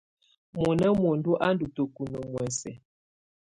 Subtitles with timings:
[0.61, 2.71] Mɔna muǝndù á ndɔ́ tǝ́kunǝ́ muɛsɛ.